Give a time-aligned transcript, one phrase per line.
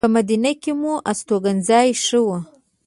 [0.05, 2.27] په مدینه کې مو استوګنځی ښه و.